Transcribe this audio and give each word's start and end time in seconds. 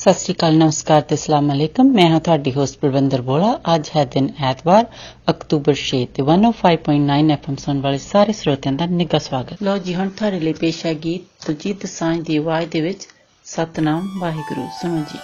ਸਤਿ 0.00 0.12
ਸ਼੍ਰੀ 0.12 0.34
ਅਕਾਲ 0.34 0.56
ਨਮਸਕਾਰ 0.56 1.00
ਤੇ 1.00 1.14
ਅਸਲਾਮ 1.14 1.52
ਅਲੈਕਮ। 1.52 1.86
ਮੈਂ 1.86 2.08
ਹਾਂ 2.10 2.20
ਤੁਹਾਡੀ 2.20 2.52
ਹੋਸਟ 2.52 2.78
ਬਲਵੰਦਰ 2.82 3.22
ਬੋਲਾ 3.22 3.60
ਅੱਜ 3.74 3.90
ਹੈ 3.96 4.04
ਦਿਨ 4.04 4.28
ਐਤਵਾਰ, 4.42 4.86
ਅਕਤੂਬਰ 5.30 5.74
6 5.80 6.00
ਤੇ 6.14 6.22
105.9 6.22 7.30
ਐਫਐਮ 7.30 7.56
ਸੁਣ 7.56 7.80
ਵਾਲੇ 7.80 7.98
ਸਾਰੇ 7.98 8.32
ਸਰੋਤਿਆਂ 8.32 8.72
ਦਾ 8.74 8.86
ਨਿੱਘਾ 8.86 9.18
ਸਵਾਗਤ। 9.18 9.62
ਲੋ 9.62 9.78
ਜੀ, 9.78 9.94
ਹੁਣ 9.94 10.08
ਤੁਹਾਡੇ 10.08 10.40
ਲਈ 10.40 10.52
ਪੇਸ਼ 10.52 10.86
ਹੈ 10.86 10.94
ਗੀਤ 10.94 11.46
ਤੁਜੀਤ 11.46 11.86
ਸਾਂਝ 11.86 12.20
ਦੀ 12.26 12.36
ਆਵਾਜ਼ 12.36 12.70
ਦੇ 12.70 12.80
ਵਿੱਚ 12.80 13.06
ਸਤਨਾਮ 13.44 14.08
ਵਾਹਿਗੁਰੂ। 14.20 14.66
ਸੁਣੋ 14.82 15.04
ਜੀ। 15.12 15.18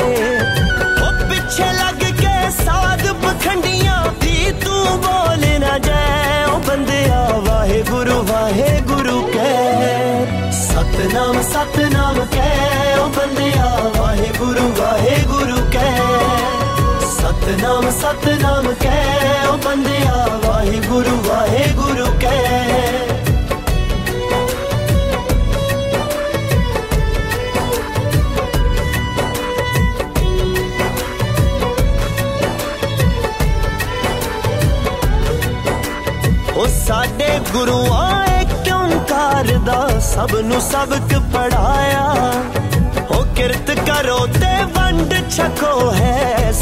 ਉਹ 1.03 1.29
ਪਿੱਛੇ 1.29 1.63
ਲੱਗ 1.63 2.03
ਕੇ 2.17 2.51
ਸਾਧ 2.65 3.07
ਪਖੰਡੀਆਂ 3.23 4.03
ਦੀ 4.21 4.53
ਤੂੰ 4.65 4.85
ਬੋਲ 5.01 5.45
ਨਾ 5.59 5.77
ਜਾਏ। 5.77 6.43
ਉਹ 6.51 6.59
ਬੰਦਿਆ, 6.59 7.37
ਵਾਹਿਗੁਰੂ 7.37 8.23
ਵਾਹਿਗੁਰੂ 8.23 9.21
ਕਹਿ। 9.21 10.25
ਸਤਨਾਮ 10.51 11.41
ਸਤਨਾਮ 11.41 12.25
ਕਹਿ। 12.25 12.97
ਉਹ 12.99 13.09
ਬੰਦਿਆ, 13.09 13.91
ਵਾਹਿਗੁਰੂ 13.97 14.73
ਵਾਹਿਗੁਰੂ 14.77 15.57
ਕਹਿ। 15.71 16.01
ਸਤਨਾਮ 17.19 17.89
ਸਤਨਾਮ 17.91 18.73
ਕਹਿ 18.81 19.47
ਉਹ 19.47 19.57
ਬੰਦਿਆ, 19.57 20.27
ਵਾਹਿਗੁਰੂ 20.45 21.21
ਵਾਹਿਗੁਰੂ 21.25 22.05
ਕਹਿ। 22.19 22.65
ਉਹ 36.57 36.67
ਸਾਡੇ 36.85 37.27
ਗੁਰੂਆਂ 37.53 38.25
ਏ 38.27 38.45
ਓੰਕਾਰ 38.71 39.47
ਦਾ 39.65 39.87
ਸਭ 39.99 40.35
ਨੂੰ 40.35 40.61
ਸਬਕ 40.61 41.17
ਪੜਾਇਆ 41.33 42.33
ਉਹ 43.09 43.25
ਕਿਰਤ 43.35 43.71
ਕਰੋ 43.87 44.25
ਤੇ 44.27 44.63
ਵੰਡ 44.75 45.13
ਛਕੋ 45.29 45.91
ਹੈ। 45.91 46.46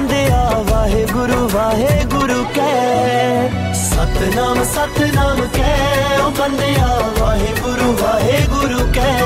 ਆਂਦਿਆ 0.00 0.62
ਵਾਹਿਗੁਰੂ 0.70 1.48
ਵਾਹਿਗੁਰੂ 1.48 2.44
ਕਹਿ। 2.54 3.74
ਸਤਨਾਮ 3.74 4.62
ਸਤਨਾਮ 4.64 5.40
ਕਹਿ, 5.54 6.18
ਉਹ 6.20 6.30
ਬੰਦਿਆ 6.30 6.86
ਵਾਹਿਗੁਰੂ 7.20 7.92
ਵਾਹਿਗੁਰੂ 7.92 8.78
ਕਹਿ। 8.94 9.18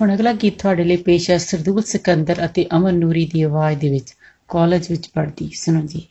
ਹੁਣ 0.00 0.14
ਅਗਲਾ 0.14 0.32
ਗੀਤ 0.32 0.62
ਤੁਹਾਡੇ 0.62 0.84
ਲਈ 0.84 0.96
ਪੇਸ਼ 0.96 1.30
ਹੈ 1.30 1.38
ਸਰਦੂਲ 1.38 1.82
ਸਿਕੰਦਰ 1.82 2.44
ਅਤੇ 2.44 2.66
ਅਮਨ 2.76 2.94
ਨੂਰੀ 2.94 3.30
ਦੀ 3.34 3.42
ਆਵਾਜ਼ 3.42 3.78
ਦੇ 3.78 3.90
ਵਿੱਚ, 3.90 4.14
ਕਾਲਜ 4.48 4.90
ਵਿੱਚ 4.90 5.08
ਪੜ੍ਹਦੀ। 5.14 5.50
ਸੁਣੋ 5.54 5.80
ਜੀ। 5.80 6.06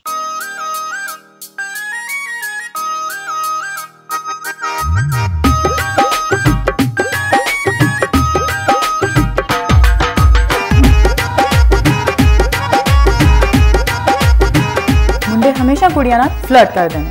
गुड़िया 16.05 16.17
ਨਾਲ 16.17 16.29
ਫਲਰਟ 16.41 16.71
ਕਰਦੇ 16.73 16.97
ਨੇ 16.97 17.09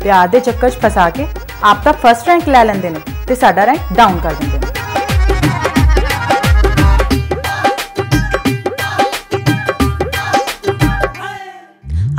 ਤੇ 0.00 0.10
ਆਦੇ 0.12 0.40
ਚੱਕਰ 0.40 0.70
'ਚ 0.70 0.78
ਫਸਾ 0.80 1.08
ਕੇ 1.10 1.26
ਆਪਦਾ 1.64 1.92
ਫਸਟ 2.02 2.28
ਰੈਂਕ 2.28 2.48
ਲੈ 2.48 2.64
ਲੈਂਦੇ 2.64 2.90
ਨੇ 2.90 3.00
ਤੇ 3.28 3.34
ਸਾਡਾ 3.34 3.64
ਰੈਂਕ 3.66 3.92
ਡਾਊਨ 3.92 4.18
ਕਰ 4.20 4.34
ਦਿੰਦੇ 4.34 4.58
ਨੇ 4.58 4.66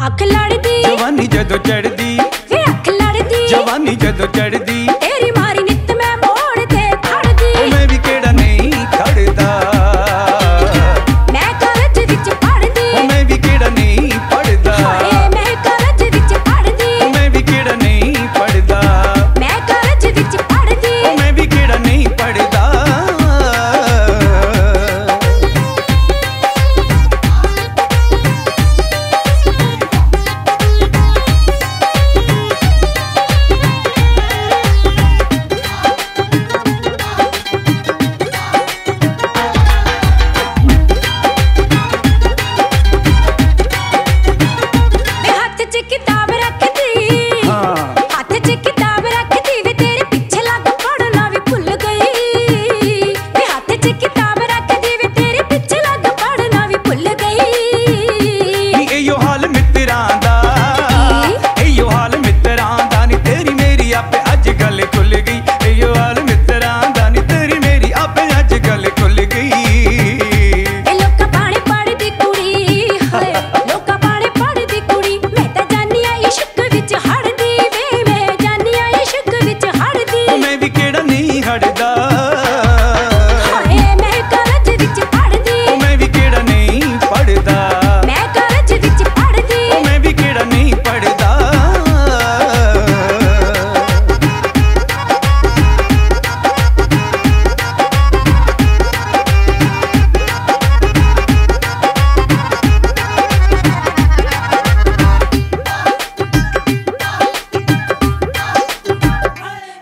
ਅੱਖ 0.07 0.21
ਲੜਦੀ 0.23 0.81
ਜਵਾਨੀ 0.83 1.27
ਜਦੋਂ 1.27 1.57
ਚੜਦੀ 1.59 2.17
ਵੇ 2.51 2.63
ਅੱਖ 2.63 2.89
ਲੜਦੀ 2.91 3.47
ਜਵਾਨੀ 3.47 3.95
ਜਦੋਂ 3.97 4.27
ਚੜਦੀ 4.29 4.68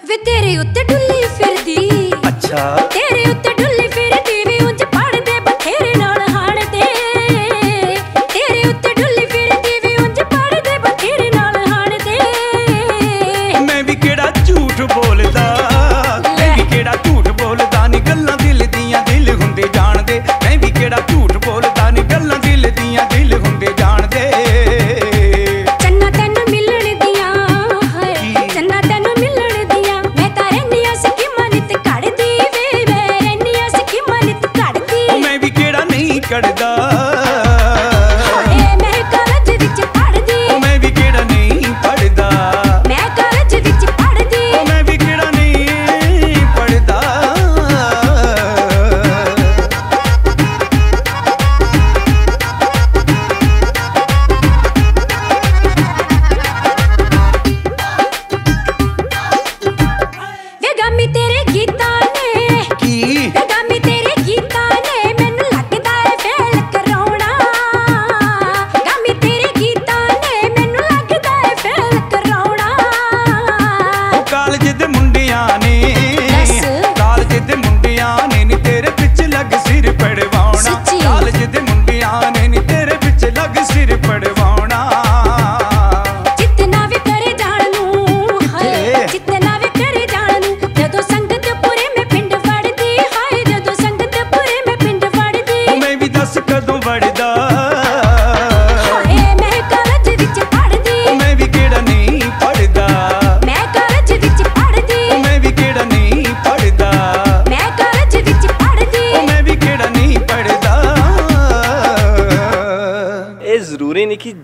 ਵੇ 0.07 0.17
ਤੇਰੇ 0.17 0.57
ਉੱਤੇ 0.57 0.83
ਡੁੱਲੀ 0.83 1.21
ਫਿਰਦੀ। 1.37 2.11
ਅੱਛਾ। 2.27 2.89
ਤੇਰੇ 2.93 3.29
ਉੱਤੇ 3.31 3.49
ਡੁੱਲੀ 3.49 3.76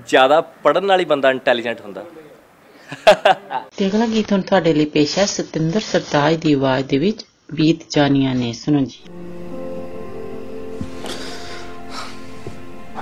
ਜ਼ਿਆਦਾ 0.07 0.39
ਪੜਨ 0.63 0.86
ਵਾਲੀ 0.86 1.05
ਬੰਦਾ 1.05 1.29
ਇੰਟੈਲੀਜੈਂਟ 1.31 1.81
ਹੁੰਦਾ 1.81 2.05
ਤੇ 3.77 3.88
ਅਗਲਾ 3.88 4.07
ਗੀਤ 4.07 4.31
ਹੁਣ 4.31 4.41
ਤੁਹਾਡੇ 4.41 4.74
ਲਈ 4.74 4.86
ਪੇਸ਼ 4.95 5.17
ਹੈ 5.19 5.25
ਸਤਿੰਦਰ 5.25 5.81
ਸਰਤਾਜ 5.81 6.36
ਦੀ 6.41 6.53
ਆਵਾਜ਼ 6.53 6.88
ਦੇ 6.88 6.98
ਵਿੱਚ 6.98 7.25
ਬੀਤ 7.53 7.86
ਜਾਨੀਆਂ 7.91 8.36
ਨੇ 8.36 8.53
ਸੁਣੋ 8.53 8.86
ਜੀ 8.86 9.00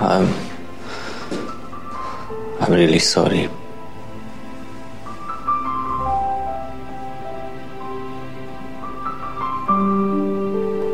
I'm 0.02 0.24
I'm 2.60 2.72
really 2.72 2.98
sorry. 2.98 3.48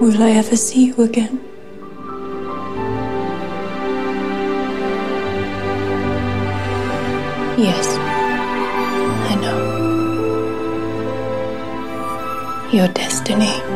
Will 0.01 0.23
I 0.23 0.33
ever 0.33 0.57
see 0.59 0.87
you 0.87 1.05
again? 1.05 1.48
Yes, 7.59 7.89
I 9.31 9.35
know. 9.43 9.59
Your 12.71 12.87
destiny. 12.87 13.68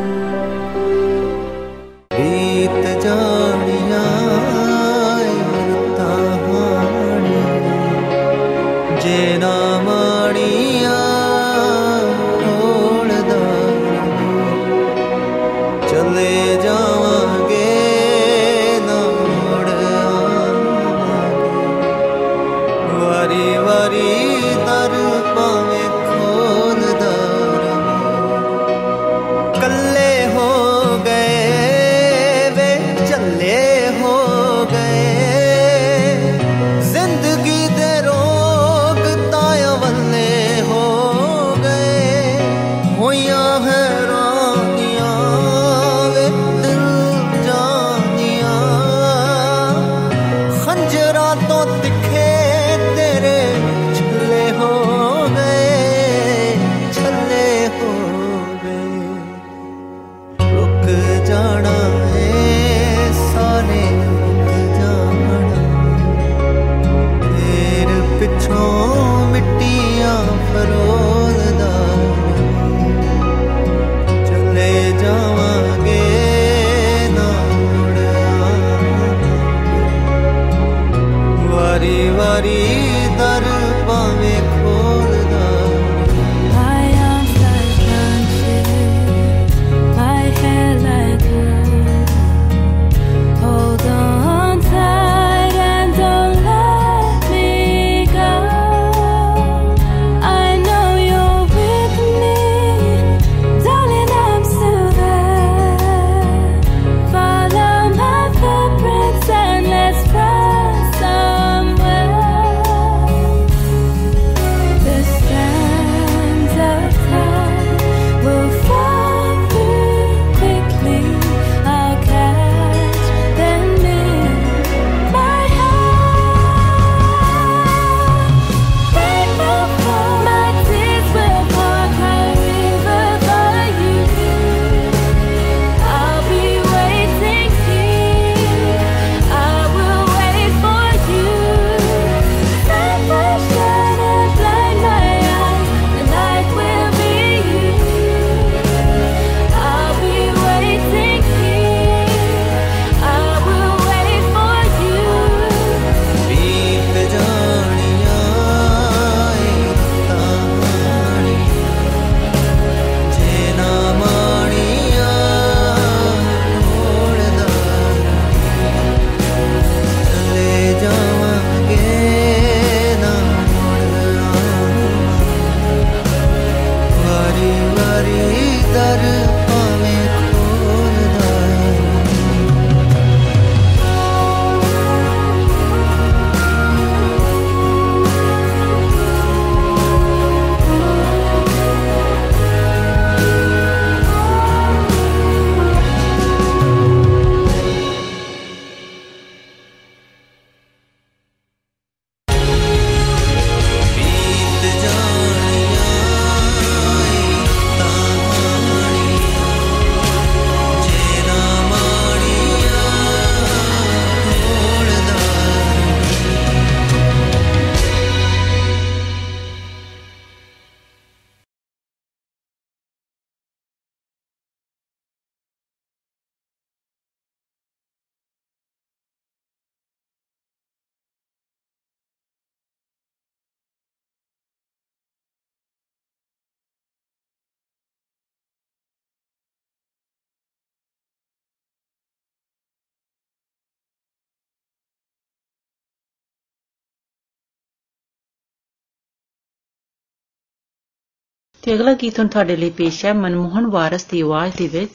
ਤੇ 251.62 251.74
ਅਗਲਾ 251.74 251.92
ਗੀਤ 251.92 252.18
ਹੁਣ 252.18 252.28
ਤੁਹਾਡੇ 252.28 252.56
ਲਈ 252.56 252.70
ਪੇਸ਼ 252.70 253.04
ਹੈ 253.06 253.12
ਮਨਮੋਹਨ 253.12 253.66
ਵਾਰਸ 253.66 254.04
ਦੀ 254.04 254.20
ਆਵਾਜ਼ 254.20 254.56
ਦੇ 254.56 254.66
ਵਿੱਚ, 254.68 254.90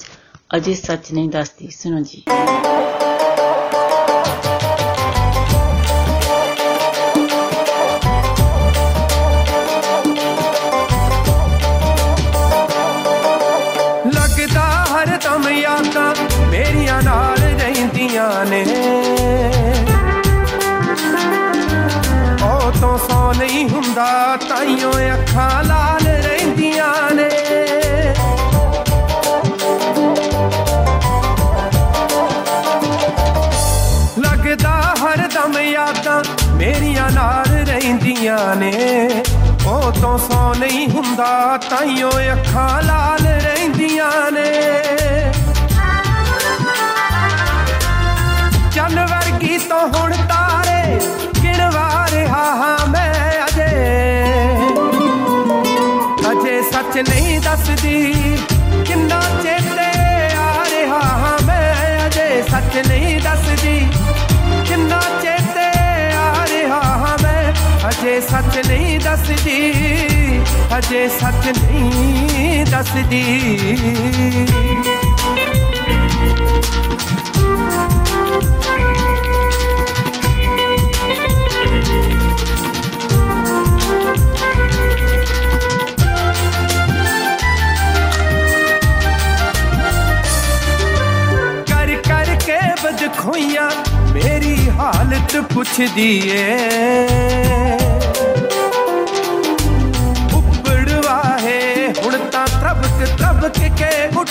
ਅਜੇ 0.55 0.74
ਸੱਚ 0.74 1.12
ਨਹੀਂ 1.13 1.29
ਦੱਸਦੀ। 1.29 1.69
ਸੁਣੋ 1.69 2.01
ਜੀ। 2.01 2.24
ਤਾਈਓ 41.58 42.10
ਅੱਖਾਂ 42.34 42.82
ਲਾਲ 42.82 43.26
ਰਹਿੰਦੀਆਂ 43.26 44.32
ਨੇ। 44.32 44.52
ਚੰਨ 48.72 49.06
ਵਰਗੀ 49.06 49.58
ਤੋਂ 49.58 49.80
ਹੁਣ 49.88 50.14
ਤਾਰੇ 50.30 51.00
ਗਿਣਵਾ 51.44 52.08
ਰਿਹਾ 52.12 52.44
ਹਾਂ 52.56 52.88
ਮੈਂ 52.88 53.32
ਅਜੇ। 53.46 53.68
ਅਜੇ 56.32 56.62
ਸੱਚ 56.62 56.98
ਨਹੀਂ 57.10 57.40
ਦੱਸਦੀ 57.42 58.14
ਕਿੰਨਾ 58.88 59.22
ਚੇਤੇ 59.44 59.90
ਆ 60.36 60.64
ਰਿਹਾ 60.70 61.00
ਹਾਂ 61.00 61.38
ਮੈਂ, 61.46 62.08
ਅਜੇ 62.08 62.44
ਸੱਚ 62.52 62.88
ਨਹੀਂ 62.88 63.20
ਦੱਸਦੀ 63.22 63.88
ਕਿੰਨਾ 64.70 65.02
ਚੇਤੇ 65.22 65.68
ਆ 66.16 66.46
ਰਿਹਾ 66.50 66.82
ਹਾਂ 66.82 67.18
ਮੈਂ, 67.24 67.54
ਅਜੇ 67.90 68.22
ਸੱਚ 68.22 68.68
ਨਹੀਂ 68.68 69.00
ਦੱਸਦੀ। 69.00 70.16
ਅਜੇ 70.78 71.09
ਸੱਚ 71.09 71.47
ਨਹੀਂ 71.59 72.64
ਦੱਸਦੀ 72.66 73.23
ਕਰ 91.69 91.95
ਕਰ 92.09 92.35
ਕੇ 92.47 92.59
ਬਦਖੋਈਆਂ 92.85 93.71
ਮੇਰੀ 94.12 94.57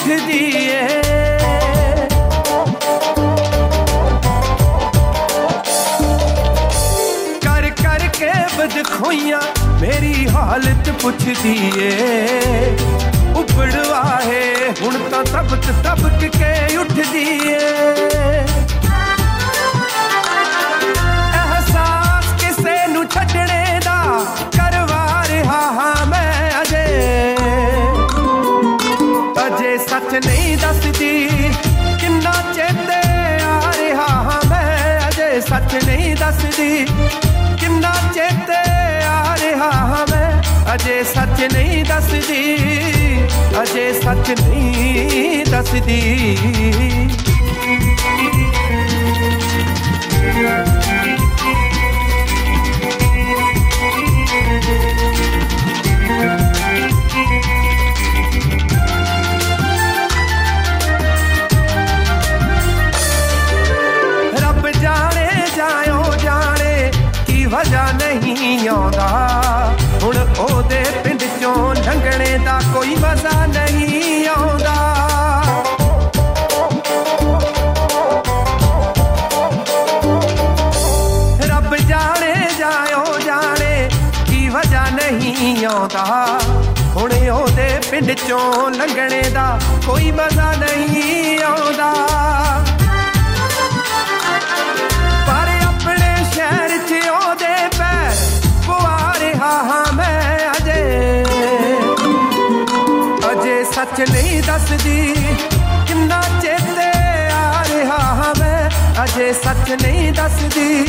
लिख 0.07 0.21
दिए। 0.27 0.81
कर 7.45 7.69
कर 7.81 8.07
के 8.19 8.33
बदखोइया 8.57 9.41
मेरी 9.81 10.15
हालत 10.27 10.89
पुछ 11.03 11.23
दिए। 11.43 11.91
उबड़वा 13.41 14.05
है 14.23 14.45
हूँ 14.81 14.93
तो 15.11 15.23
तबक 15.33 15.67
तबक 15.87 16.21
के 16.37 16.55
उठ 16.77 16.93
दिए। 16.93 17.59
ਨਹੀਂ 30.25 30.57
ਦੱਸਦੀ। 30.57 31.29
ਕਿੰਨਾ 32.01 32.53
ਚੇਤੇ 32.53 33.45
ਆ 33.45 33.73
ਰਿਹਾ 33.77 34.07
ਹਾਂ 34.07 34.49
ਮੈਂ, 34.49 35.09
ਅਜੇ 35.09 35.41
ਸੱਚ 35.41 35.85
ਨਹੀਂ 35.85 36.17
ਦੱਸਦੀ। 36.17 36.87
ਕਿੰਨਾ 37.61 37.95
ਚੇਤੇ 38.15 39.05
ਆ 39.05 39.37
ਰਿਹਾ 39.37 39.71
ਹਾਂ 39.71 40.07
ਮੈਂ, 40.11 40.43
ਅਜੇ 40.75 41.05
ਸੱਚ 41.05 41.53
ਨਹੀਂ 41.53 41.85
ਦੱਸਦੀ। 41.85 42.57
ਅਜੇ 43.63 43.93
ਸੱਚ 43.93 44.41
ਨਹੀਂ 44.41 45.45
ਦੱਸਦੀ। 45.51 46.39
ਉਹਦੇ 88.17 88.25
ਪਿੰਡ 88.25 88.29
ਚੋਂ 88.29 88.71
ਲੰਘਣੇ 88.71 89.23
ਦਾ 89.31 89.59
ਕੋਈ 89.87 90.11
ਮਜ਼ਾ 90.11 90.53
ਨਹੀਂ 90.53 91.39
ਆਉਂਦਾ। 91.43 91.93
ਪਰ 95.27 95.49
ਆਪਣੇ 95.67 96.25
ਸ਼ਹਿਰ 96.35 96.79
'ਚ 96.79 97.09
ਉਹਦੇ 97.09 97.69
ਪੈਰ 97.79 98.15
ਪਵਾ 98.67 99.15
ਰਿਹਾ 99.21 99.51
ਹਾਂ 99.51 99.93
ਮੈਂ 99.93 100.39
ਅਜੇ। 100.51 101.25
ਅਜੇ 103.33 103.65
ਸੱਚ 103.65 104.01
ਨਹੀਂ 104.11 104.43
ਦੱਸਦੀ 104.43 105.15
ਕਿੰਨਾ 105.89 106.23
ਚੇਤੇ 106.43 106.91
ਆ 107.33 107.65
ਰਿਹਾ 107.69 107.99
ਹਾਂ 107.99 108.35
ਮੈਂ। 108.39 108.71
ਅਜੇ 109.05 109.33
ਸੱਚ 109.33 109.83
ਨਹੀਂ 109.83 110.13
ਦੱਸਦੀ 110.13 110.87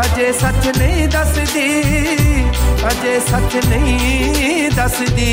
ਅਜੇ 0.00 0.32
ਸੱਚ 0.32 0.66
ਨਹੀਂ 0.78 1.06
ਦੱਸਦੀ, 1.08 1.82
ਅਜੇ 2.88 3.18
ਸੱਚ 3.20 3.56
ਨਹੀਂ 3.66 4.70
ਦੱਸਦੀ। 4.70 5.26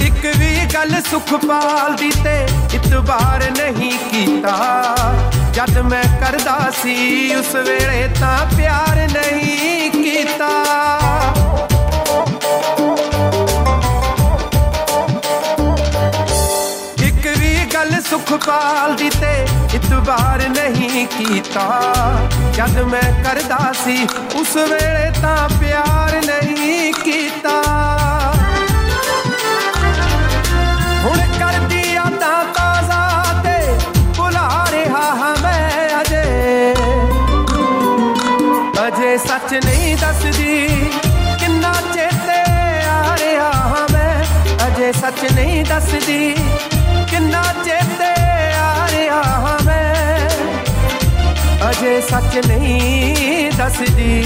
ਇੱਕ 0.00 0.26
ਵੀ 0.38 0.66
ਗੱਲ 0.74 1.00
ਸੁਖਪਾਲ 1.10 1.96
ਦੀ 1.96 2.10
ਤੇ 2.24 2.38
ਇਤਬਾਰ 2.74 3.50
ਨਹੀਂ 3.50 3.92
ਕੀਤਾ। 4.10 4.56
ਜਦ 5.52 5.78
ਮੈਂ 5.78 6.02
ਕਰਦਾ 6.20 6.58
ਸੀ, 6.82 7.34
ਉਸ 7.34 7.54
ਵੇਲੇ 7.54 8.08
ਤਾਂ 8.20 8.56
ਪਿਆਰ 8.56 8.96
ਨਹੀਂ 8.96 9.90
ਕੀਤਾ। 9.90 10.48
ਇੱਕ 17.02 17.26
ਵੀ 17.38 17.64
ਗੱਲ 17.74 18.00
ਸੁਖਪਾਲ 18.10 18.94
ਦੀ 18.96 19.10
ਤੇ 19.10 19.46
ਇਤਬਾਰ 19.74 20.48
ਨਹੀਂ 20.48 21.06
ਕੀਤਾ। 21.06 21.68
ਜਦ 22.54 22.78
ਮੈਂ 22.78 23.24
ਕਰਦਾ 23.24 23.72
ਸੀ, 23.84 24.06
ਉਸ 24.34 24.56
ਵੇਲੇ 24.56 25.10
ਤਾਂ 25.22 25.48
ਪਿਆਰ 25.60 26.20
ਨਹੀਂ 26.26 26.92
ਕੀਤਾ। 26.94 27.79
ਸੱਚ 39.19 39.53
ਨਹੀਂ 39.65 39.95
ਦੱਸਦੀ 39.97 40.67
ਕਿੰਨਾ 41.39 41.71
ਚੇਤੇ 41.93 42.37
ਆ 42.89 43.15
ਰਿਹਾ 43.19 43.51
ਹਾਂ 43.51 43.87
ਮੈਂ 43.93 44.23
ਅਜੇ 44.67 44.91
ਸੱਚ 44.91 45.23
ਨਹੀਂ 45.33 45.63
ਦੱਸਦੀ 45.65 46.35
ਕਿੰਨਾ 47.09 47.41
ਚੇਤੇ 47.65 48.11
ਆ 48.57 48.87
ਰਿਹਾ 48.91 49.21
ਹਾਂ 49.23 49.57
ਮੈਂ 49.65 50.29
ਅਜੇ 51.69 51.99
ਸੱਚ 52.01 52.37
ਨਹੀਂ 52.47 53.51
ਦੱਸਦੀ 53.51 54.23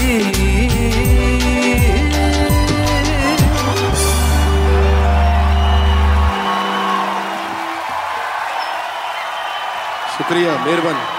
ਸ਼ੁਕਰੀਆ 10.16 10.56
ਮਿਹਰਬਾਨੀ 10.64 11.13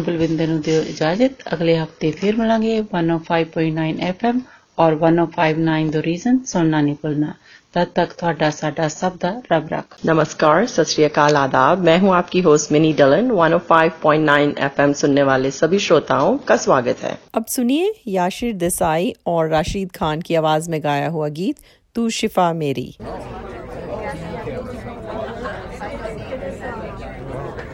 ਹੁਣ 0.00 0.02
ਬਲਵਿੰਦਰ 0.02 0.46
ਨੂੰ 0.46 0.60
ਦਿਓ 0.60 0.82
ਇਜਾਜ਼ਤ 0.82 1.42
ਅਗਲੇ 1.54 1.76
ਹਫਤੇ 1.78 2.10
ਫਿਰ 2.12 2.36
ਮਿਲਾਂਗੇ 2.36 2.78
105.9 2.78 3.90
FM 4.06 4.40
ਔਰ 4.78 4.94
1059 5.00 5.90
ਦ 5.90 6.00
ਰੀਜ਼ਨ 6.06 6.38
ਸੁਣਨਾ 6.46 6.80
ਨਹੀਂ 6.80 6.96
ਭੁੱਲਣਾ 7.02 7.34
तब 7.74 7.88
तक 7.96 8.12
ਤੁਹਾਡਾ 8.18 8.48
ਸਾਡਾ 8.50 8.86
ਸਭ 8.88 9.16
ਦਾ 9.20 9.30
ਰੱਬ 9.52 9.68
ਰੱਖ 9.70 9.96
नमस्कार 10.06 10.66
सत 10.66 10.90
श्री 10.92 11.04
अकाल 11.06 11.38
आदाब 11.38 11.82
मैं 11.88 11.96
हूं 11.98 12.14
आपकी 12.14 12.42
होस्ट 12.46 12.72
मिनी 12.76 12.92
डलन 13.00 13.28
105.9 13.38 14.48
एफएम 14.68 14.94
सुनने 15.00 15.26
वाले 15.30 15.50
सभी 15.52 15.80
श्रोताओं 15.80 16.32
का 16.48 16.56
स्वागत 16.64 17.04
है 17.04 17.12
अब 17.34 17.50
सुनिए 17.50 17.92
याशिर 18.10 18.58
देसाई 18.58 19.12
और 19.28 19.48
राशिद 19.50 19.92
खान 19.94 20.22
की 20.22 20.40
आवाज 20.42 20.68
में 20.68 20.80
गाया 20.84 21.12
हुआ 21.12 21.28
गीत 21.36 21.72
तू 21.96 22.08
शिफा 22.16 22.52
मेरी 22.56 22.88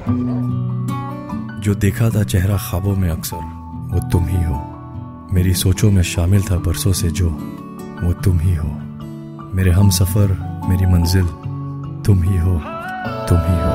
Thank 0.05 0.20
you. 0.20 0.36
जो 1.67 1.75
देखा 1.75 2.10
था 2.10 2.23
चेहरा 2.23 2.58
ख्वाबों 2.58 2.95
में 2.95 3.10
अक्सर, 3.10 3.38
वो 3.91 4.10
तुम 4.10 4.25
ही 4.25 4.43
हो। 4.43 4.56
मेरी 5.34 5.53
सोचों 5.53 5.91
में 5.91 6.03
शामिल 6.03 6.43
था 6.43 6.58
बरसों 6.58 6.93
से 6.93 7.10
जो, 7.10 7.30
वो 8.03 8.13
तुम 8.13 8.39
ही 8.39 8.56
हो। 8.56 8.67
मेरे 9.56 9.71
हम 9.71 9.89
सफ़र, 9.89 10.27
मेरी 10.69 10.86
मंजिल, 10.86 11.27
तुम 12.06 12.23
ही 12.23 12.38
हो, 12.38 12.62
तुम 13.27 13.38
ही 13.38 13.58
हो। 13.63 13.73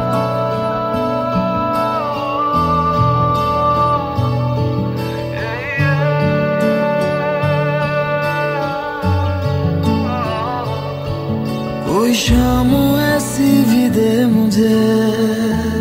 कोई 11.92 12.14
शाम 12.14 12.70
ऐसी 12.96 13.64
भी 13.64 13.90
दे 13.90 14.26
मुझे। 14.26 15.71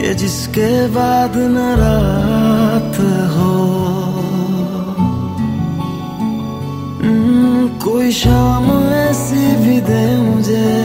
कि 0.00 0.14
जिसके 0.14 0.86
बाद 0.86 1.32
न 1.36 1.56
रात 1.56 2.96
हो। 3.36 3.52
हम्म, 7.02 7.68
कोई 7.68 8.12
शाम 8.12 8.88
ऐसी 8.88 9.56
भी 9.56 9.80
दे 9.80 10.16
मुझे 10.16 10.82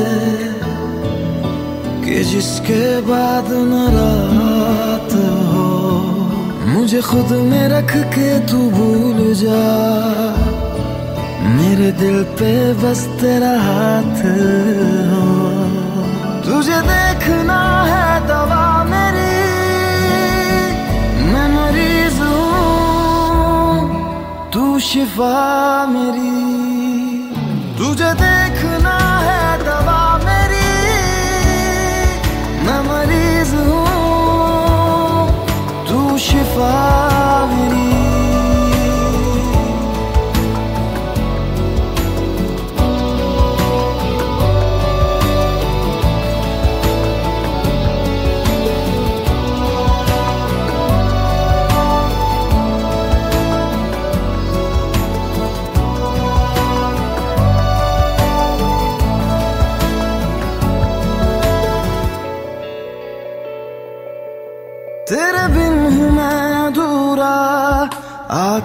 कि 2.06 2.24
जिसके 2.24 3.02
बाद 3.02 3.46
न 3.52 3.74
रात 3.98 5.14
हो। 5.54 5.68
मुझे 6.68 7.02
खुद 7.02 7.32
में 7.32 7.68
रख 7.68 7.98
के 7.98 8.40
तू 8.40 8.58
भूल 8.58 9.34
जा। 9.34 9.66
मेरे 11.50 11.92
दिल 11.92 12.24
पे 12.24 12.74
बस 12.74 13.08
तेरा 13.22 13.52
हाथ 13.52 14.20
हो। 15.12 15.56
तुझे 16.42 16.82
देखना 16.82 17.84
है 17.84 18.05
शिफा 24.96 25.86
मेरी। 25.86 26.36
तुझे 27.78 28.12
देखना 28.14 28.94
है 29.20 29.58
दवा 29.64 30.04
मेरी। 30.18 30.70
मैं 32.66 32.80
मरीज़ 32.88 33.56
हूँ 33.56 35.28
तू 35.88 36.18
शिफा। 36.18 37.15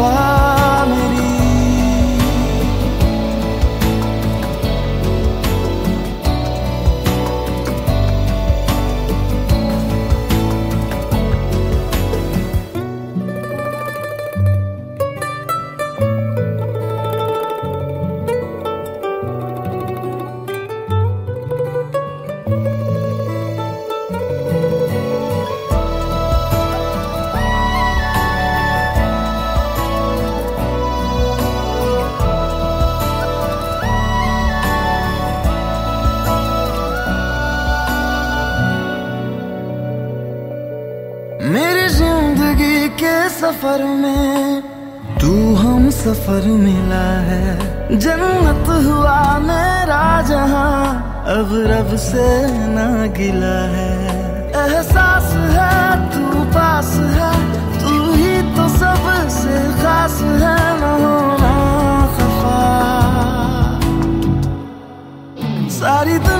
शिफा 0.00 0.59
सफ़र 46.10 46.46
मिला 46.46 47.08
है। 47.20 47.98
जन्नत 47.98 48.68
हुआ 48.86 49.18
मेरा, 49.38 50.22
जहाँ 50.22 50.78
अब 51.26 51.50
रब 51.66 51.96
से 51.96 52.26
ना 52.66 52.86
गिला 53.06 53.58
है। 53.74 53.92
एहसास 54.62 55.28
है, 55.56 55.76
तू 56.10 56.44
पास 56.54 56.90
है, 57.16 57.30
तू 57.78 57.94
ही 58.12 58.34
तो 58.56 58.68
सबसे 58.68 59.60
खास 59.82 60.20
है, 60.42 60.58
ना 60.80 60.92
खफा। 62.16 62.58
सारी 65.70 66.18
दुनिया 66.18 66.39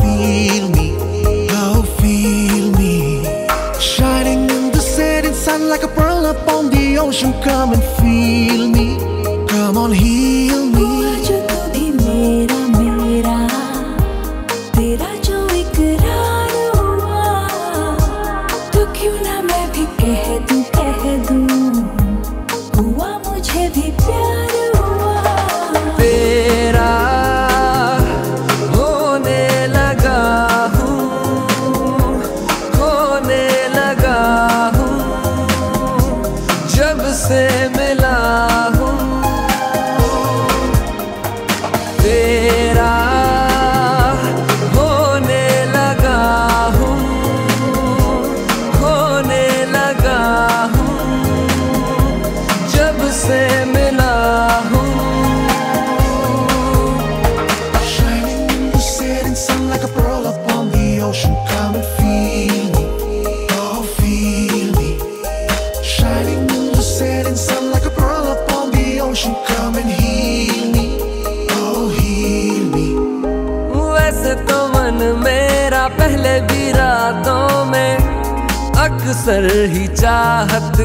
I'm 7.23 7.39
coming 7.43 7.79
for 7.79 7.95
you. 7.97 8.00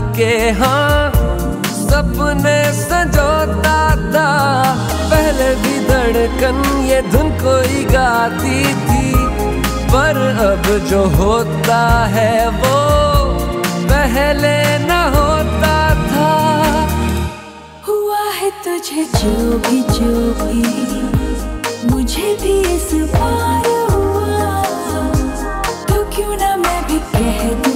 के 0.01 0.51
हाँ 0.51 1.13
सपने 1.65 2.73
सजोता 2.73 3.97
था। 3.97 4.31
पहले 5.11 5.55
भी 5.55 5.87
धड़कन, 5.87 6.87
ये 6.87 7.03
धुन 7.03 7.31
कोई 7.31 7.85
गाती 7.85 8.65
थी। 8.65 9.13
पर 9.89 10.17
अब 10.47 10.79
जो 10.79 11.05
होता 11.05 12.07
है, 12.07 12.49
वो 12.49 12.77
पहले 13.85 14.79
न 14.79 14.91
होता 15.17 15.79
था। 15.95 16.33
हुआ 17.89 18.23
है 18.31 18.51
तुझे 18.51 19.05
जो 19.05 19.59
भी 19.59 19.83
जो 19.83 20.35
भी। 20.45 20.87
मुझे 21.91 22.39
भी 22.43 22.61
इस 22.61 22.91
बार 22.95 23.67
हुआ। 23.91 24.63
तो 25.85 26.17
क्यों 26.17 26.37
ना 26.37 26.57
मैं 26.57 26.87
भी 26.87 26.99
कह 26.99 27.55
दूँ 27.55 27.76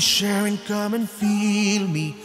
sharing. 0.00 0.58
Come 0.58 0.94
and 0.94 1.08
feel 1.08 1.86
me. 1.88 2.16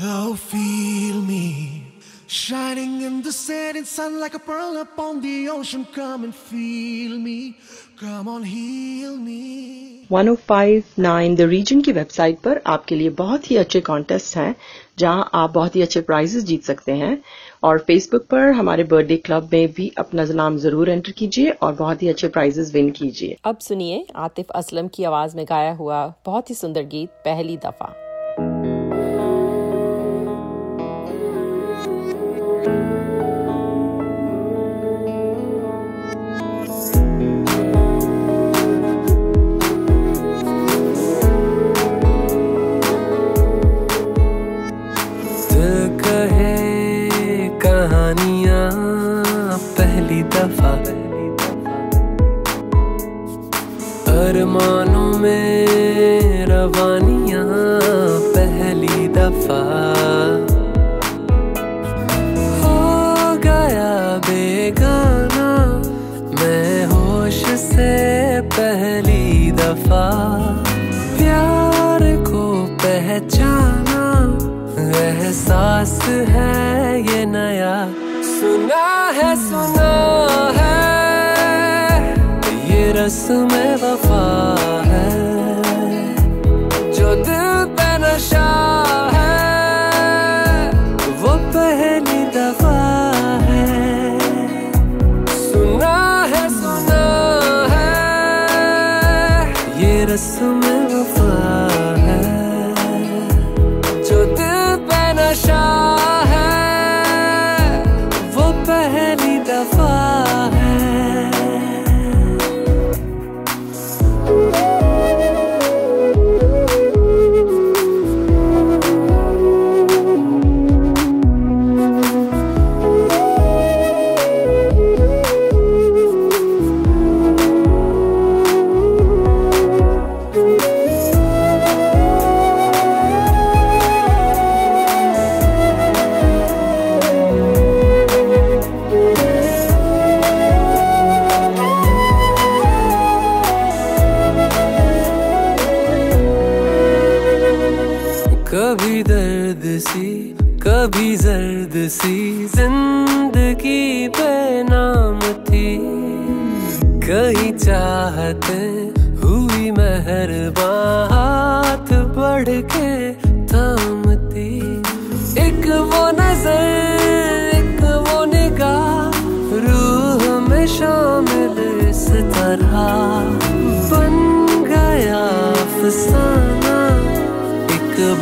Oh, 0.00 0.34
feel 0.34 1.20
me. 1.22 1.84
Shining 2.26 3.02
in 3.02 3.22
the 3.22 3.32
setting 3.32 3.84
sun 3.84 4.18
like 4.18 4.34
a 4.34 4.38
pearl 4.38 4.76
upon 4.80 5.20
the 5.20 5.48
ocean. 5.48 5.86
Come 5.94 6.24
and 6.24 6.34
feel 6.34 7.18
me. 7.18 7.56
Come 8.00 8.28
on, 8.28 8.42
heal 8.42 9.16
me. 9.16 10.06
1059 10.12 11.36
the 11.36 11.40
region 11.50 11.80
की 11.80 11.92
वेबसाइट 11.92 12.38
पर 12.44 12.60
आपके 12.66 12.94
लिए 12.94 13.10
बहुत 13.20 13.50
ही 13.50 13.56
अच्छे 13.56 13.80
कॉन्टेस्ट 13.80 14.36
हैं 14.36 14.54
जहाँ 14.98 15.30
आप 15.34 15.50
बहुत 15.50 15.76
ही 15.76 15.82
अच्छे 15.82 16.00
प्राइजेस 16.00 16.44
जीत 16.44 16.64
सकते 16.64 16.92
हैं 17.02 17.14
और 17.62 17.78
फेसबुक 17.78 18.26
पर 18.26 18.50
हमारे 18.50 18.84
बर्थडे 18.84 19.16
क्लब 19.16 19.48
में 19.52 19.72
भी 19.72 19.90
अपना 19.98 20.24
नाम 20.34 20.56
ज़रूर 20.58 20.90
एंटर 20.90 21.12
कीजिए 21.12 21.50
और 21.50 21.72
बहुत 21.72 22.02
ही 22.02 22.08
अच्छे 22.08 22.28
प्राइजेस 22.28 22.72
विन 22.74 22.90
कीजिए। 22.90 23.36
अब 23.44 23.58
सुनिए 23.58 24.04
आतिफ 24.16 24.50
असलम 24.54 24.88
की 24.88 25.04
आवाज़ 25.04 25.36
में 25.36 25.44
गाया 25.48 25.72
हुआ 25.72 26.06
बहुत 26.26 26.50
ही 26.50 26.54
सुंदर 26.54 26.82
गीत, 26.84 27.08
पहली 27.24 27.56
दफ़ा। 27.56 27.94
आसमानों 54.32 55.18
में 55.18 56.46
रवानियाँ 56.48 57.11
ये 83.12 83.18
रस्म 83.18 83.52
वफा 83.82 84.81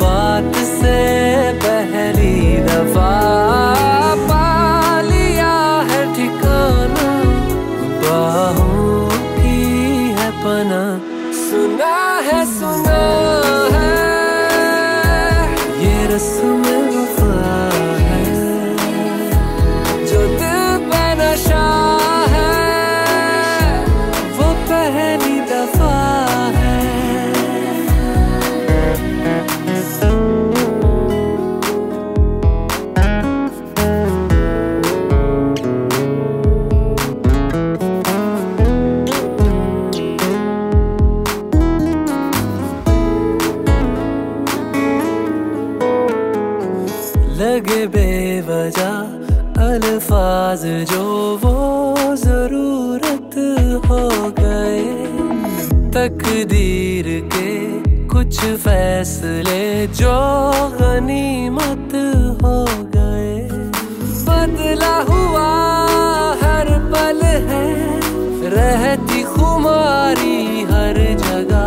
बात 0.01 0.55
से 0.67 0.99
पहली 1.65 2.57
दफ़ा 2.67 3.13
पा 4.31 5.01
लिया 5.01 5.55
है 5.91 6.03
ठिकाना 6.15 7.11
बाहों 8.03 9.09
की 9.37 9.59
है 10.19 10.31
पना। 10.43 11.10
फैसले 58.71 59.87
जो 59.99 60.17
गनीमत 60.81 61.95
हो 62.43 62.59
गए। 62.95 63.33
बदला 64.27 64.93
हुआ 65.09 65.47
हर 66.43 66.69
पल 66.93 67.23
है, 67.49 67.65
रहती 68.55 69.23
खुमारी 69.23 70.63
हर 70.71 71.01
जगह। 71.25 71.67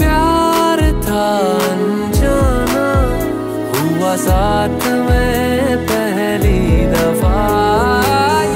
प्यार 0.00 0.82
था 1.06 1.28
अनजाना, 1.68 2.88
हुआ 3.70 4.16
साथ 4.26 4.90
में 5.06 5.86
पहली 5.86 6.60
दफ़ा। 6.96 7.46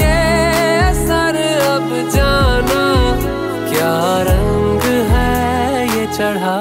ये 0.03 0.93
सर 1.07 1.43
अब 1.71 1.89
जाना, 2.11 2.85
क्या 3.71 3.97
रंग 4.33 4.93
है 5.15 5.89
ये 5.97 6.07
चढ़ा? 6.19 6.61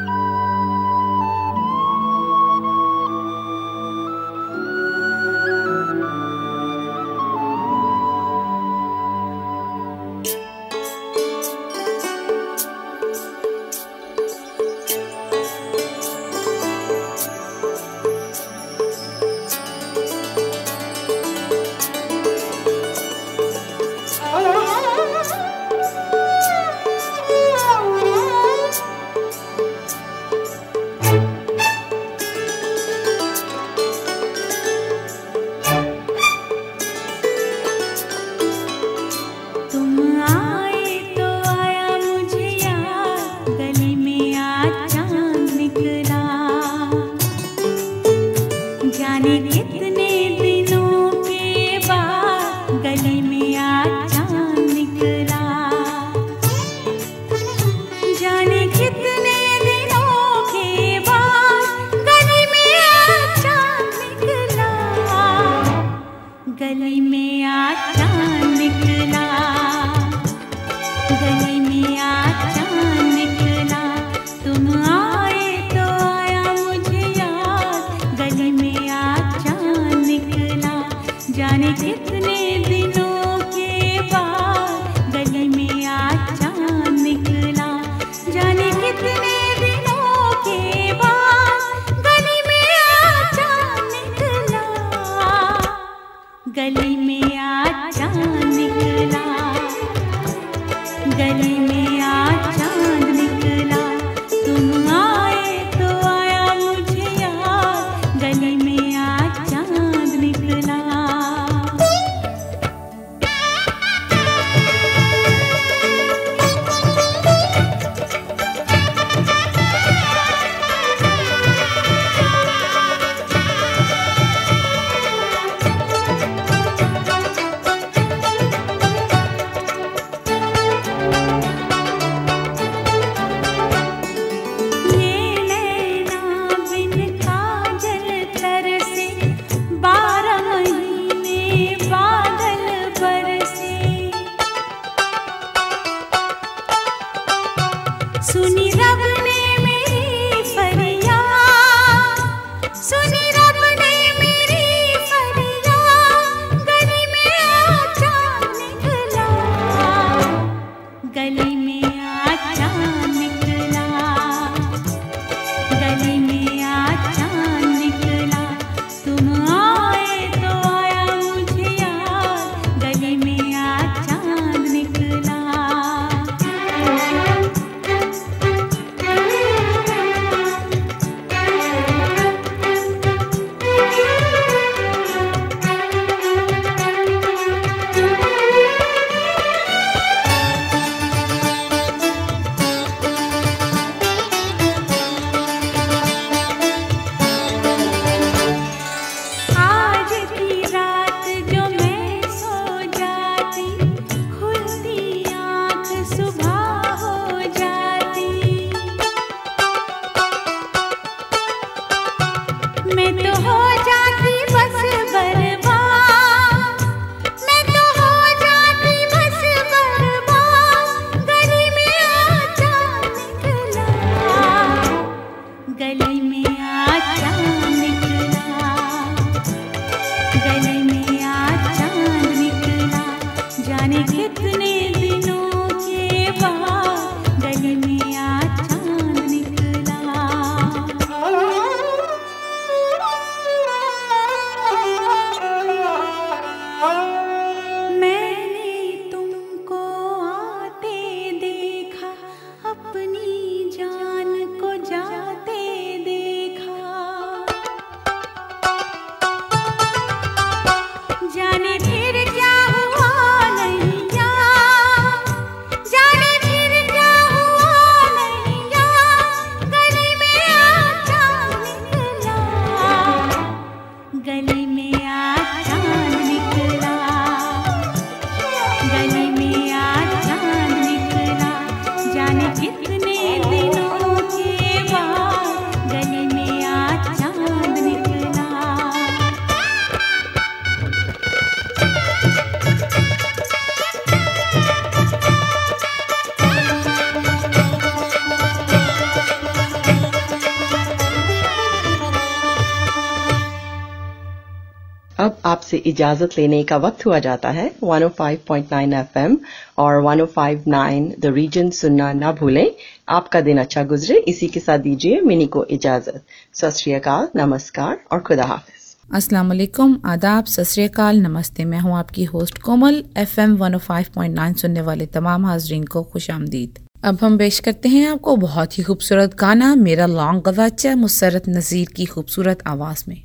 इजाज़त 305.85 306.37
लेने 306.37 306.63
का 306.63 306.77
वक्त 306.77 307.05
हुआ 307.05 307.19
जाता 307.19 307.49
है। 307.49 307.71
105.9 307.83 308.93
एफएम 308.93 309.37
और 309.77 310.01
105.9 310.03 311.15
द 311.19 311.33
रीजन 311.35 311.69
सुनना 311.69 312.11
ना 312.13 312.31
भूलें। 312.31 312.71
आपका 313.09 313.41
दिन 313.41 313.57
अच्छा 313.57 313.83
गुजरे। 313.83 314.17
इसी 314.27 314.47
के 314.47 314.59
साथ 314.59 314.79
दीजिए 314.79 315.21
मिनी 315.21 315.47
को 315.47 315.65
इजाज़त। 315.65 316.23
सत 316.53 317.31
नमस्कार 317.35 317.97
और 318.11 318.19
खुदा 318.19 318.43
हाफिज। 318.43 318.79
असलम 319.15 319.97
आदाब। 320.05 320.45
सतरीकाल 320.45 321.19
नमस्ते। 321.19 321.65
मैं 321.65 321.79
हूँ 321.79 321.97
आपकी 321.97 322.23
host 322.23 322.57
Komal. 322.57 323.03
F 323.17 323.39
M 323.41 323.55
one 323.55 323.77
five 323.77 324.05
point 324.15 324.35
nine 324.35 324.53
सुनने 324.53 324.81
वाले 324.81 325.05
तमाम 325.05 325.45
हाजरीन 325.45 325.83
को 325.83 326.03
खुश 326.03 326.29
आमदीद। 326.31 326.79
अब 327.03 327.17
हम 327.21 327.37
पेश 327.37 327.59
करते 327.59 327.89
हैं 327.89 328.07
आपको 328.09 328.35
बहुत 328.35 328.77
ही 328.77 328.83
खूबसूरत 328.83 329.35
गाना। 329.35 329.75
मेरा 329.75 330.05
लॉन्ग 330.05 330.43
गवाचा 330.43 330.95
मुसरत 330.95 331.49
नज़ीर 331.49 331.87
की 331.95 332.05
खूबसूरत 332.05 332.63
आवाज़ 332.67 333.03
में। 333.07 333.21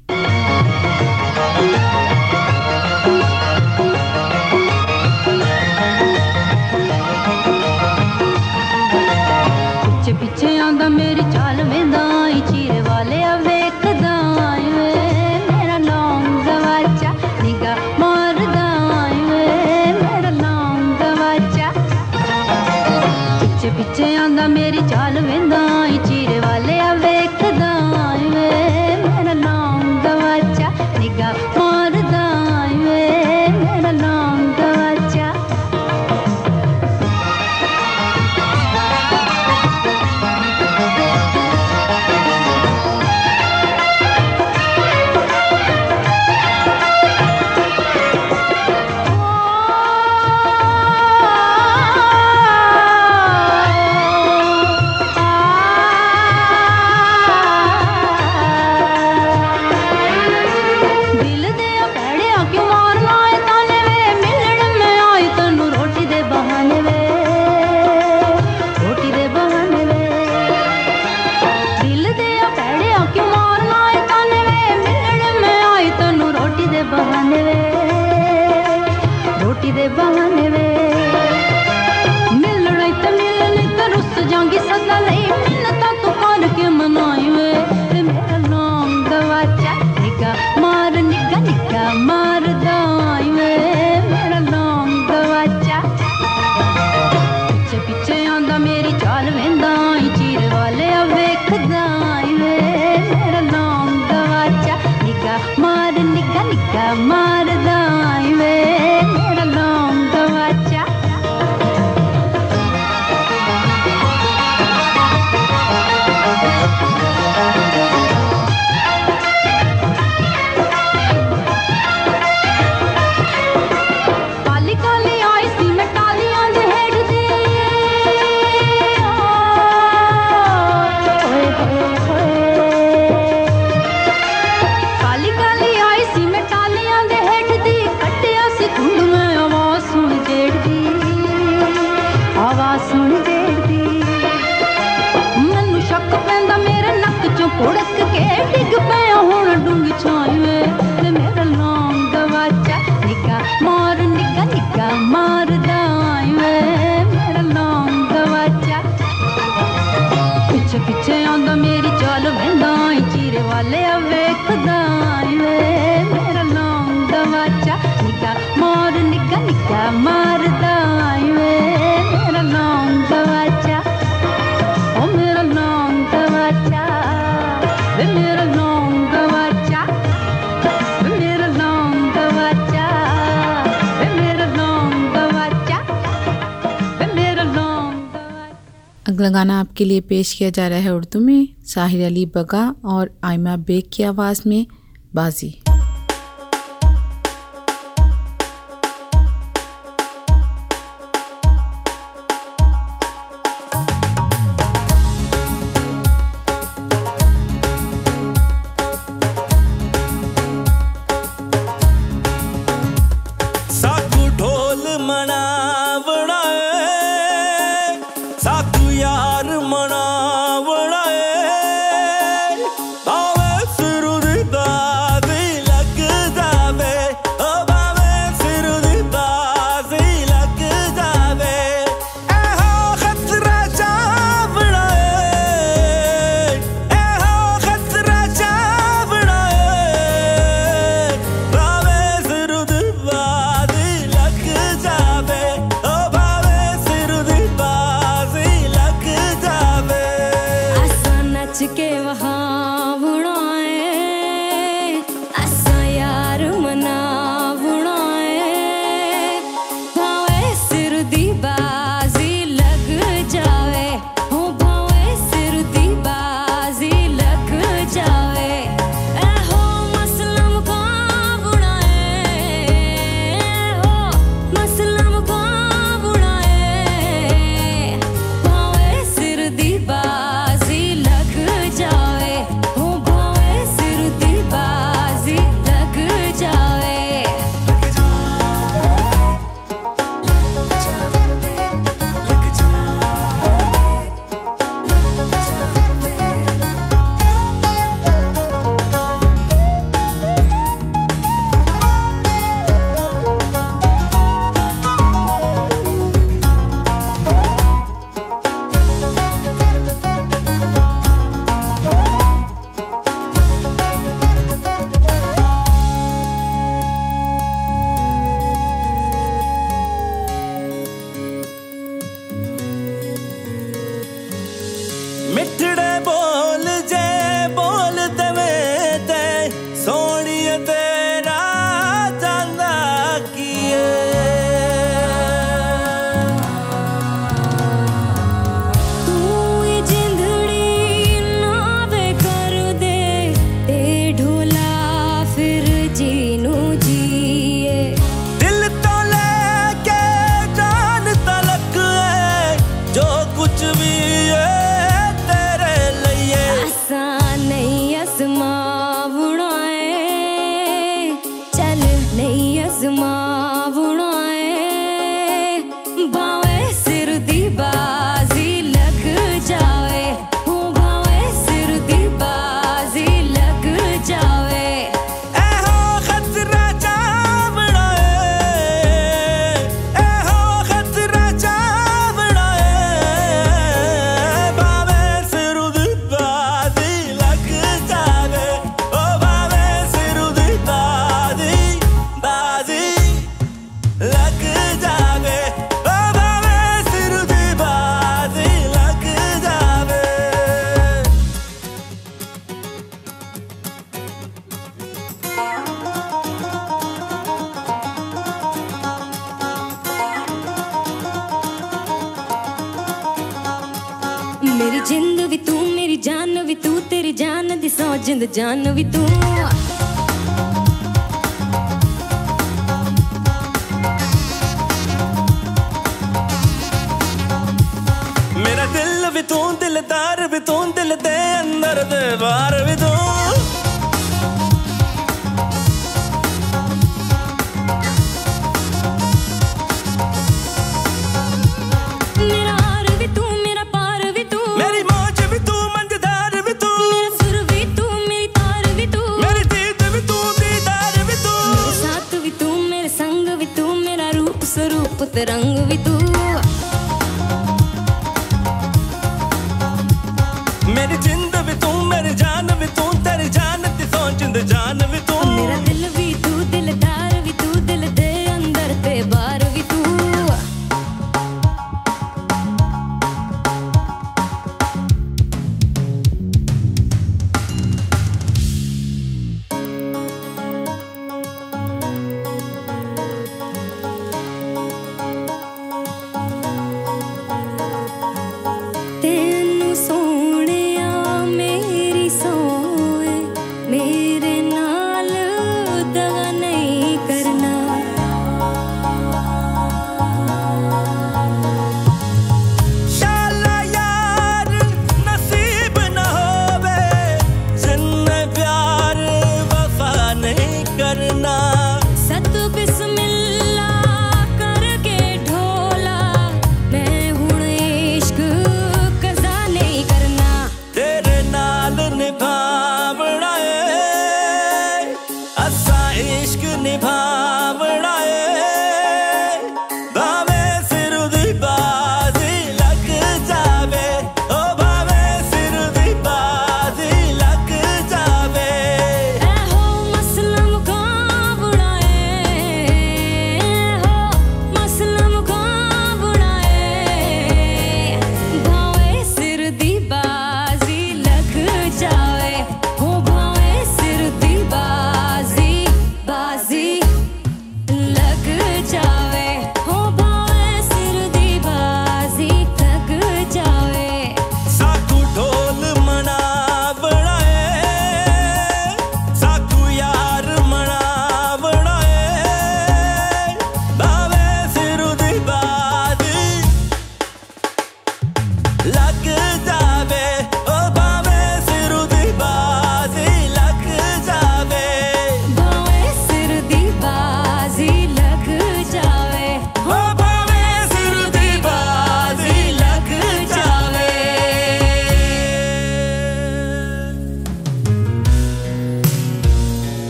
अगला 189.08 189.28
गाना 189.28 189.60
आपके 189.60 189.84
लिए 189.84 190.00
पेश 190.00 190.32
किया 190.32 190.50
जा 190.50 190.68
रहा 190.68 190.78
है 190.78 190.94
उर्दू 190.94 191.20
में, 191.20 191.48
साहिर 191.64 192.04
अली 192.06 192.26
बगा 192.26 192.74
और 192.84 193.10
आयमा 193.24 193.56
बेग 193.56 193.84
की 193.92 194.02
आवाज़ 194.02 194.42
में 194.48 194.66
बाजी। 195.14 195.65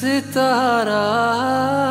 citará. 0.00 1.89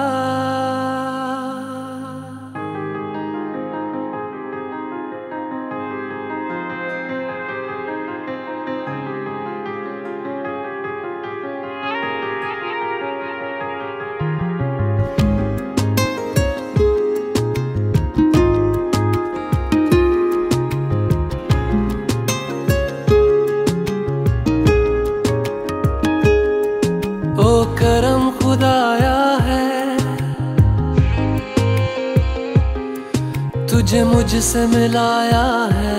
से 34.50 34.66
मिलाया 34.68 35.48
है। 35.74 35.98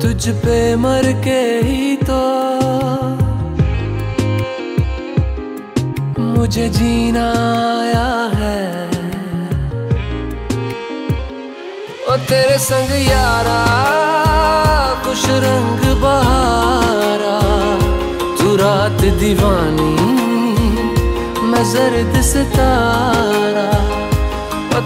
तुझ 0.00 0.28
पे 0.44 0.58
मर 0.76 1.06
के 1.24 1.40
ही 1.66 1.96
तो 2.02 2.20
मुझे 6.20 6.68
जीना 6.68 7.26
आया 7.72 8.08
है। 8.34 8.62
ओ 12.06 12.16
तेरे 12.30 12.58
संग 12.58 12.94
यारा 13.02 13.60
कुछ 15.04 15.26
रंग 15.46 15.84
बहारा, 16.02 17.38
तू 18.40 18.56
रात 18.56 19.04
दीवानी, 19.20 19.94
मैं 21.50 21.64
जर्द 21.72 22.20
सितारा। 22.22 23.66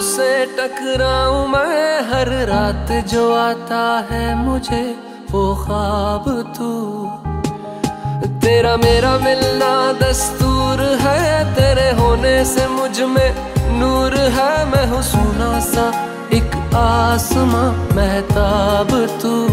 से 0.00 0.46
टकराऊं 0.46 1.46
मैं, 1.48 2.00
हर 2.00 2.28
रात 2.28 3.06
जो 3.06 3.34
आता 3.34 4.08
है 4.10 4.34
मुझे, 4.34 4.98
वो 5.30 5.54
ख्वाब 5.54 6.54
तू। 6.58 6.70
तेरा 8.26 8.76
मेरा 8.76 9.18
मिलना 9.18 9.92
दस्तूर 9.92 10.80
है, 10.80 11.54
तेरे 11.54 11.90
होने 12.00 12.44
से 12.44 12.68
मुझमें 12.68 13.34
नूर 13.78 14.16
है। 14.16 14.66
मैं 14.66 14.86
हूँ 14.86 15.02
सोना 15.02 15.60
सा 15.60 15.86
एक 16.32 16.74
आसमां, 16.74 17.96
महताब 17.96 18.90
तू। 19.22 19.44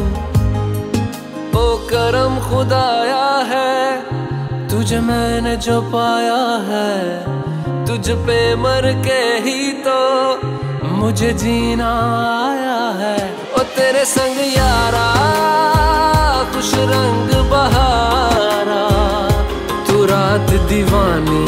ओ 1.59 1.77
करम 1.77 2.49
खुदाया 2.49 3.25
है, 3.45 4.01
तुझे 4.69 4.99
मैंने 4.99 5.55
जो 5.55 5.81
पाया 5.81 6.43
है। 6.61 7.54
तुझ 7.95 8.11
पे 8.27 8.39
मर 8.55 8.85
के 9.03 9.19
ही 9.43 9.59
तो 9.85 9.99
मुझे 10.95 11.31
जीना 11.33 11.91
आया 12.45 12.79
है। 12.99 13.17
ओ 13.55 13.61
तेरे 13.75 14.03
संग 14.05 14.39
यारा 14.47 15.05
कुछ 16.53 16.73
रंग 16.91 17.29
बहारा। 17.51 18.81
तू 19.87 20.03
रात 20.05 20.51
दीवानी, 20.69 21.45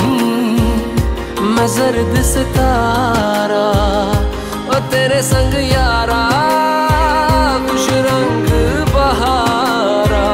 मैं 1.49 1.67
जर्द 1.67 2.15
सितारा। 2.23 3.67
ओ 4.69 4.79
तेरे 4.87 5.21
संग 5.23 5.59
यारा 5.73 6.23
कुछ 7.67 7.89
रंग 8.07 8.47
बहारा। 8.95 10.25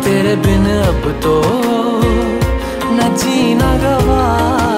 तेरे 0.00 0.34
बिन 0.46 0.66
अब 0.80 1.12
तो 1.22 1.36
न 2.88 3.14
जीना 3.16 3.76
गवारा। 3.84 4.77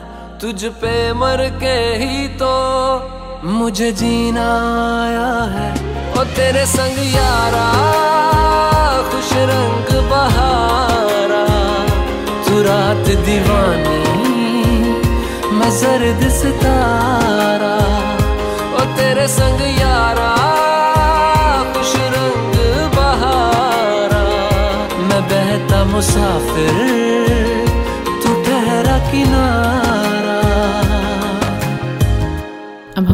तुझ 0.41 0.65
पे 0.81 0.91
मर 1.13 1.41
के 1.61 1.73
ही 2.01 2.27
तो 2.37 2.53
मुझे 3.47 3.91
जीना 3.91 4.45
आया 5.01 5.33
है। 5.51 5.67
ओ 6.11 6.23
तेरे 6.37 6.65
संग 6.65 6.97
यारा, 7.15 7.65
खुश 9.11 9.29
रंग 9.51 9.91
बहारा। 10.09 11.43
तू 12.45 12.61
रात 12.61 13.05
दीवानी, 13.27 14.01
मैं 15.53 15.71
जर्द 15.79 16.27
सितारा। 16.31 17.75
ओ 18.73 18.85
तेरे 18.97 19.27
संग 19.27 19.61
यारा, 19.79 20.31
खुश 21.73 21.93
रंग 22.15 22.57
बहारा। 22.97 24.23
मैं 25.03 25.21
बहता 25.29 25.83
मुसाफिर 25.85 26.90